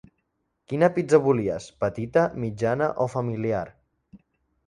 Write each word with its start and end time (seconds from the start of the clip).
Quina 0.71 0.87
pizza 0.95 1.19
volies, 1.25 1.67
petita, 1.83 2.23
mitjana 2.45 2.87
o 3.05 3.09
familiar? 3.17 3.63